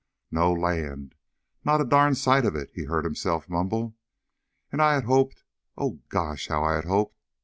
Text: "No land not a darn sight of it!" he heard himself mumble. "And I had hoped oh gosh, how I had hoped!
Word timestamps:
"No 0.31 0.51
land 0.51 1.13
not 1.63 1.79
a 1.79 1.85
darn 1.85 2.15
sight 2.15 2.43
of 2.43 2.55
it!" 2.55 2.71
he 2.73 2.85
heard 2.85 3.05
himself 3.05 3.47
mumble. 3.47 3.93
"And 4.71 4.81
I 4.81 4.95
had 4.95 5.03
hoped 5.03 5.43
oh 5.77 5.99
gosh, 6.09 6.47
how 6.47 6.63
I 6.63 6.73
had 6.73 6.85
hoped! 6.85 7.19